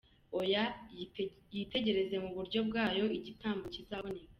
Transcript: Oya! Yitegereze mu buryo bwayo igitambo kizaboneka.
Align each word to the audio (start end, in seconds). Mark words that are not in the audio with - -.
Oya! 0.39 0.63
Yitegereze 1.53 2.15
mu 2.23 2.31
buryo 2.37 2.59
bwayo 2.67 3.05
igitambo 3.17 3.63
kizaboneka. 3.75 4.29